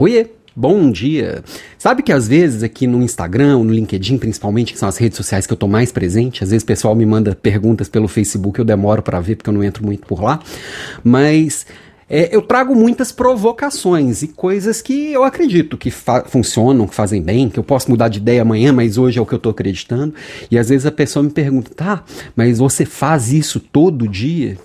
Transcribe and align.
Oiê! 0.00 0.28
Bom 0.56 0.90
dia! 0.90 1.44
Sabe 1.76 2.02
que 2.02 2.10
às 2.10 2.26
vezes 2.26 2.62
aqui 2.62 2.86
no 2.86 3.02
Instagram, 3.02 3.58
no 3.58 3.70
LinkedIn 3.70 4.16
principalmente, 4.16 4.72
que 4.72 4.78
são 4.78 4.88
as 4.88 4.96
redes 4.96 5.18
sociais 5.18 5.46
que 5.46 5.52
eu 5.52 5.58
tô 5.58 5.68
mais 5.68 5.92
presente, 5.92 6.42
às 6.42 6.48
vezes 6.48 6.62
o 6.62 6.66
pessoal 6.66 6.94
me 6.94 7.04
manda 7.04 7.34
perguntas 7.34 7.86
pelo 7.86 8.08
Facebook, 8.08 8.58
eu 8.58 8.64
demoro 8.64 9.02
para 9.02 9.20
ver 9.20 9.36
porque 9.36 9.50
eu 9.50 9.52
não 9.52 9.62
entro 9.62 9.84
muito 9.84 10.06
por 10.06 10.22
lá, 10.22 10.40
mas 11.04 11.66
é, 12.08 12.34
eu 12.34 12.40
trago 12.40 12.74
muitas 12.74 13.12
provocações 13.12 14.22
e 14.22 14.28
coisas 14.28 14.80
que 14.80 15.12
eu 15.12 15.22
acredito 15.22 15.76
que 15.76 15.90
funcionam, 15.90 16.86
que 16.86 16.94
fazem 16.94 17.20
bem, 17.20 17.50
que 17.50 17.58
eu 17.58 17.62
posso 17.62 17.90
mudar 17.90 18.08
de 18.08 18.20
ideia 18.20 18.40
amanhã, 18.40 18.72
mas 18.72 18.96
hoje 18.96 19.18
é 19.18 19.22
o 19.22 19.26
que 19.26 19.34
eu 19.34 19.38
tô 19.38 19.50
acreditando. 19.50 20.14
E 20.50 20.56
às 20.56 20.70
vezes 20.70 20.86
a 20.86 20.90
pessoa 20.90 21.22
me 21.22 21.30
pergunta, 21.30 21.72
tá, 21.76 22.04
mas 22.34 22.56
você 22.56 22.86
faz 22.86 23.34
isso 23.34 23.60
todo 23.60 24.08
dia? 24.08 24.56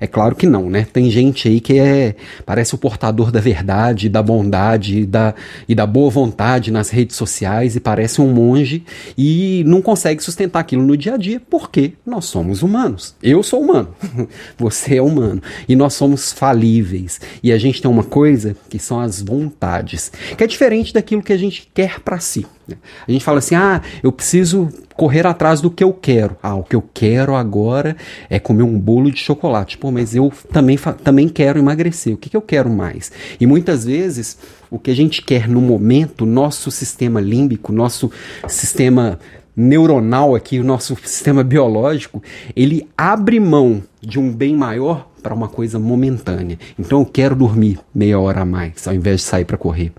É 0.00 0.06
claro 0.06 0.34
que 0.34 0.46
não, 0.46 0.68
né? 0.68 0.86
Tem 0.92 1.10
gente 1.10 1.48
aí 1.48 1.60
que 1.60 1.78
é 1.78 2.14
parece 2.44 2.74
o 2.74 2.78
portador 2.78 3.30
da 3.30 3.40
verdade, 3.40 4.08
da 4.08 4.22
bondade 4.22 5.00
e 5.00 5.06
da, 5.06 5.34
e 5.68 5.74
da 5.74 5.86
boa 5.86 6.10
vontade 6.10 6.70
nas 6.70 6.90
redes 6.90 7.16
sociais 7.16 7.76
e 7.76 7.80
parece 7.80 8.20
um 8.20 8.32
monge 8.32 8.84
e 9.16 9.62
não 9.66 9.80
consegue 9.80 10.22
sustentar 10.22 10.60
aquilo 10.60 10.82
no 10.82 10.96
dia 10.96 11.14
a 11.14 11.16
dia 11.16 11.40
porque 11.40 11.92
nós 12.04 12.26
somos 12.26 12.62
humanos. 12.62 13.14
Eu 13.22 13.42
sou 13.42 13.62
humano, 13.62 13.88
você 14.58 14.96
é 14.96 15.02
humano 15.02 15.42
e 15.68 15.74
nós 15.74 15.94
somos 15.94 16.32
falíveis. 16.32 17.20
E 17.42 17.52
a 17.52 17.58
gente 17.58 17.80
tem 17.80 17.90
uma 17.90 18.04
coisa 18.04 18.56
que 18.68 18.78
são 18.78 19.00
as 19.00 19.20
vontades, 19.22 20.12
que 20.36 20.44
é 20.44 20.46
diferente 20.46 20.92
daquilo 20.92 21.22
que 21.22 21.32
a 21.32 21.38
gente 21.38 21.68
quer 21.74 22.00
para 22.00 22.18
si. 22.18 22.46
Né? 22.66 22.76
A 23.06 23.10
gente 23.10 23.24
fala 23.24 23.38
assim: 23.38 23.54
ah, 23.54 23.80
eu 24.02 24.10
preciso 24.10 24.68
correr 24.94 25.26
atrás 25.26 25.60
do 25.60 25.70
que 25.70 25.84
eu 25.84 25.92
quero. 25.92 26.36
Ah, 26.42 26.54
o 26.54 26.62
que 26.62 26.74
eu 26.74 26.82
quero 26.94 27.34
agora 27.34 27.96
é 28.30 28.38
comer 28.38 28.62
um 28.62 28.78
bolo 28.78 29.10
de 29.10 29.18
chocolate. 29.18 29.76
Pô, 29.76 29.90
mas 29.90 30.14
eu 30.14 30.32
também, 30.52 30.78
também 31.04 31.28
quero 31.28 31.58
emagrecer. 31.58 32.14
O 32.14 32.16
que, 32.16 32.30
que 32.30 32.36
eu 32.36 32.42
quero 32.42 32.70
mais? 32.70 33.12
E 33.38 33.46
muitas 33.46 33.84
vezes 33.84 34.38
o 34.70 34.78
que 34.78 34.90
a 34.90 34.96
gente 34.96 35.22
quer 35.22 35.48
no 35.48 35.60
momento, 35.60 36.26
nosso 36.26 36.70
sistema 36.70 37.20
límbico, 37.20 37.72
nosso 37.72 38.10
sistema 38.48 39.18
neuronal 39.56 40.34
aqui, 40.34 40.58
o 40.60 40.64
nosso 40.64 40.94
sistema 41.02 41.42
biológico, 41.42 42.22
ele 42.54 42.86
abre 42.96 43.40
mão 43.40 43.82
de 44.02 44.18
um 44.18 44.30
bem 44.30 44.54
maior 44.54 45.08
para 45.22 45.34
uma 45.34 45.48
coisa 45.48 45.78
momentânea. 45.78 46.58
Então 46.78 47.00
eu 47.00 47.06
quero 47.06 47.34
dormir 47.34 47.80
meia 47.94 48.18
hora 48.18 48.42
a 48.42 48.44
mais, 48.44 48.86
ao 48.86 48.94
invés 48.94 49.20
de 49.20 49.26
sair 49.26 49.44
para 49.44 49.56
correr. 49.56 49.92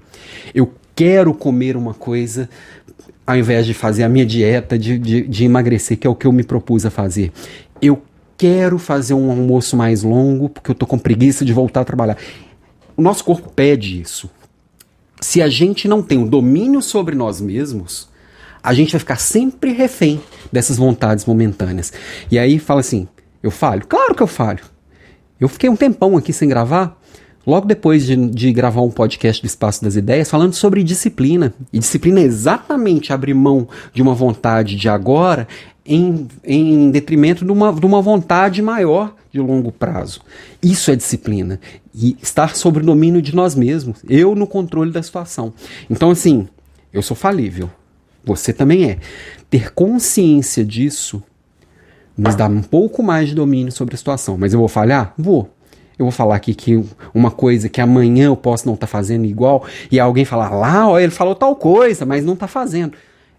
Eu 0.54 0.72
quero 0.98 1.32
comer 1.32 1.78
uma 1.78 1.94
coisa 1.94 2.50
ao 3.26 3.38
invés 3.38 3.68
de 3.68 3.74
fazer 3.74 4.04
a 4.04 4.10
minha 4.10 4.26
dieta 4.26 4.80
de, 4.80 4.98
de, 4.98 5.28
de 5.28 5.46
emagrecer, 5.46 5.98
que 5.98 6.08
é 6.08 6.10
o 6.10 6.16
que 6.16 6.26
eu 6.26 6.32
me 6.32 6.44
propus 6.44 6.86
a 6.86 6.90
fazer. 6.90 7.32
Eu 7.80 8.02
quero 8.36 8.80
fazer 8.80 9.14
um 9.14 9.30
almoço 9.30 9.78
mais 9.78 10.02
longo 10.02 10.50
porque 10.50 10.72
eu 10.72 10.76
tô 10.76 10.88
com 10.88 10.98
preguiça 10.98 11.46
de 11.46 11.54
voltar 11.54 11.82
a 11.82 11.86
trabalhar. 11.86 12.18
O 12.96 13.02
nosso 13.02 13.24
corpo 13.24 13.52
pede 13.54 14.02
isso. 14.02 14.28
Se 15.22 15.40
a 15.42 15.50
gente 15.50 15.88
não 15.88 16.02
tem 16.02 16.18
o 16.18 16.28
domínio 16.28 16.82
sobre 16.82 17.16
nós 17.16 17.40
mesmos, 17.40 18.10
a 18.64 18.74
gente 18.74 18.92
vai 18.92 19.00
ficar 19.00 19.18
sempre 19.18 19.74
refém 19.74 20.20
dessas 20.52 20.78
vontades 20.78 21.26
momentâneas. 21.26 21.94
E 22.32 22.40
aí 22.40 22.58
fala 22.58 22.80
assim: 22.80 23.08
eu 23.44 23.52
falho? 23.52 23.86
Claro 23.88 24.16
que 24.16 24.24
eu 24.24 24.28
falho. 24.28 24.64
Eu 25.40 25.48
fiquei 25.48 25.70
um 25.70 25.76
tempão 25.76 26.18
aqui 26.18 26.34
sem 26.34 26.50
gravar 26.50 27.00
logo 27.48 27.66
depois 27.66 28.06
de, 28.06 28.16
de, 28.28 28.52
gravar 28.52 28.82
um 28.82 28.92
podcast 28.92 29.42
do 29.42 29.46
Espaço 29.46 29.82
das 29.82 29.96
Ideias, 29.96 30.30
falando 30.30 30.54
sobre 30.54 30.84
disciplina. 30.84 31.54
E 31.72 31.80
disciplina 31.80 32.20
é 32.20 32.24
exatamente 32.24 33.14
abrir 33.14 33.34
mão 33.34 33.70
de 33.94 34.02
uma 34.02 34.14
vontade 34.14 34.76
de 34.76 34.90
agora 34.90 35.48
em, 35.86 36.28
em 36.44 36.92
detrimento 36.92 37.46
de 37.46 37.52
uma, 37.52 37.72
de 37.72 37.86
uma 37.86 38.02
vontade 38.02 38.62
maior 38.62 39.16
de 39.32 39.40
longo 39.40 39.72
prazo. 39.72 40.20
Isso 40.62 40.92
é 40.92 40.96
disciplina. 40.98 41.58
E 41.96 42.18
estar 42.22 42.54
sob 42.54 42.80
o 42.80 42.86
domínio 42.86 43.22
de 43.22 43.34
nós 43.34 43.56
mesmos. 43.56 44.00
Eu 44.10 44.36
no 44.36 44.46
controle 44.46 44.92
da 44.92 45.02
situação. 45.02 45.54
Então, 45.90 46.12
assim, 46.12 46.50
eu 46.92 47.02
sou 47.02 47.16
falível. 47.16 47.70
Você 48.26 48.52
também 48.52 48.90
é. 48.90 48.98
Ter 49.50 49.72
consciência 49.74 50.66
disso 50.66 51.24
nos 52.18 52.36
dá 52.36 52.48
um 52.48 52.62
pouco 52.62 53.02
mais 53.02 53.30
de 53.30 53.36
domínio 53.36 53.72
sobre 53.72 53.96
a 53.96 53.98
situação. 53.98 54.38
Mas 54.38 54.52
eu 54.52 54.60
vou 54.60 54.68
falhar? 54.68 55.14
Vou. 55.18 55.57
Eu 55.98 56.06
vou 56.06 56.12
falar 56.12 56.36
aqui 56.36 56.54
que 56.54 56.84
uma 57.14 57.32
coisa 57.32 57.68
que 57.68 57.82
amanhã 57.82 58.26
eu 58.26 58.36
posso 58.36 58.68
não 58.68 58.76
estar 58.76 58.86
tá 58.86 58.92
fazendo 58.92 59.26
igual 59.26 59.66
e 59.92 60.00
alguém 60.00 60.26
falar 60.26 60.50
lá, 60.50 60.88
ó, 60.88 61.00
ele 61.00 61.12
falou 61.12 61.34
tal 61.34 61.56
coisa, 61.56 62.06
mas 62.06 62.24
não 62.24 62.34
está 62.34 62.48
fazendo. 62.48 62.94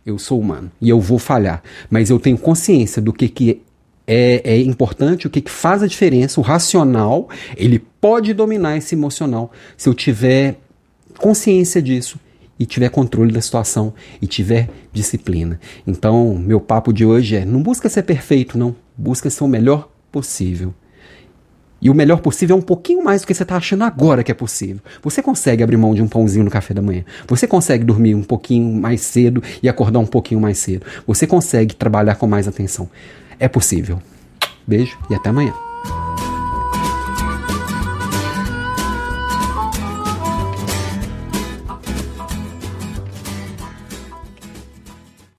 Eu 0.04 0.18
sou 0.18 0.40
humano 0.40 0.70
e 0.80 0.88
eu 0.88 1.00
vou 1.00 1.18
falhar, 1.18 1.62
mas 1.88 2.10
eu 2.10 2.18
tenho 2.18 2.38
consciência 2.38 3.00
do 3.00 3.12
que, 3.12 3.28
que 3.28 3.62
é, 4.06 4.40
é 4.42 4.58
importante, 4.58 5.26
o 5.26 5.30
que, 5.30 5.42
que 5.42 5.50
faz 5.50 5.82
a 5.82 5.86
diferença. 5.86 6.40
O 6.40 6.42
racional, 6.42 7.28
ele 7.56 7.78
pode 7.78 8.32
dominar 8.32 8.76
esse 8.76 8.94
emocional 8.94 9.52
se 9.76 9.88
eu 9.88 9.94
tiver 9.94 10.58
consciência 11.18 11.82
disso 11.82 12.18
e 12.58 12.66
tiver 12.66 12.88
controle 12.88 13.30
da 13.30 13.40
situação 13.40 13.92
e 14.20 14.26
tiver 14.26 14.68
disciplina. 14.92 15.60
Então, 15.86 16.34
meu 16.34 16.60
papo 16.60 16.92
de 16.92 17.04
hoje 17.04 17.36
é: 17.36 17.44
não 17.44 17.62
busca 17.62 17.88
ser 17.88 18.02
perfeito, 18.02 18.58
não. 18.58 18.74
Busca 18.96 19.30
ser 19.30 19.44
o 19.44 19.48
melhor 19.48 19.88
possível. 20.10 20.74
E 21.80 21.88
o 21.88 21.94
melhor 21.94 22.20
possível 22.20 22.56
é 22.56 22.58
um 22.58 22.62
pouquinho 22.62 23.02
mais 23.04 23.20
do 23.20 23.26
que 23.26 23.34
você 23.34 23.42
está 23.42 23.56
achando 23.56 23.84
agora 23.84 24.24
que 24.24 24.32
é 24.32 24.34
possível. 24.34 24.80
Você 25.02 25.22
consegue 25.22 25.62
abrir 25.62 25.76
mão 25.76 25.94
de 25.94 26.02
um 26.02 26.08
pãozinho 26.08 26.44
no 26.44 26.50
café 26.50 26.74
da 26.74 26.82
manhã. 26.82 27.04
Você 27.26 27.46
consegue 27.46 27.84
dormir 27.84 28.14
um 28.14 28.22
pouquinho 28.22 28.72
mais 28.80 29.00
cedo 29.02 29.42
e 29.62 29.68
acordar 29.68 30.00
um 30.00 30.06
pouquinho 30.06 30.40
mais 30.40 30.58
cedo. 30.58 30.84
Você 31.06 31.26
consegue 31.26 31.74
trabalhar 31.74 32.16
com 32.16 32.26
mais 32.26 32.48
atenção. 32.48 32.88
É 33.38 33.46
possível. 33.46 34.00
Beijo 34.66 34.98
e 35.08 35.14
até 35.14 35.30
amanhã. 35.30 35.67